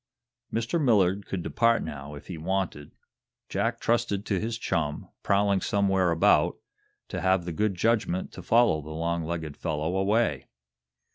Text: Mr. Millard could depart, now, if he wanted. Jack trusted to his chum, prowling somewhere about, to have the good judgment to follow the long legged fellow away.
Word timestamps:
Mr. 0.51 0.83
Millard 0.83 1.27
could 1.27 1.43
depart, 1.43 1.83
now, 1.83 2.15
if 2.15 2.25
he 2.25 2.35
wanted. 2.35 2.95
Jack 3.49 3.79
trusted 3.79 4.25
to 4.25 4.39
his 4.39 4.57
chum, 4.57 5.07
prowling 5.21 5.61
somewhere 5.61 6.09
about, 6.09 6.57
to 7.07 7.21
have 7.21 7.45
the 7.45 7.51
good 7.53 7.75
judgment 7.75 8.31
to 8.31 8.41
follow 8.41 8.81
the 8.81 8.89
long 8.89 9.23
legged 9.23 9.55
fellow 9.55 9.95
away. 9.95 10.47